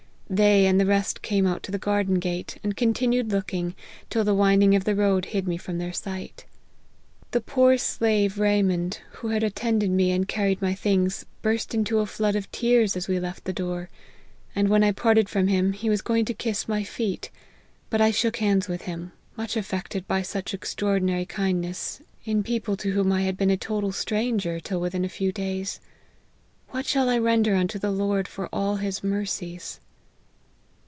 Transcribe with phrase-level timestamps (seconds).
[0.33, 3.75] They and the rest came out to the garden gate, and continued looking,
[4.09, 6.45] till the winding of the road hid me from their sight.
[7.31, 12.05] The poor slave Raymond, who had attended me and carried my things, burst into a
[12.05, 13.89] flood of tears, as we left the door;
[14.55, 17.29] and when I parted from him, he was going to kiss my feet;
[17.89, 22.93] but I shook hands with him, much affected by such extraordinary kindness, in people to
[22.93, 25.09] whom I had F 62 me OF HENRY been a total stranger, till within a
[25.09, 25.81] few days*
[26.69, 29.81] What shall I render unto the Lord for all his mercies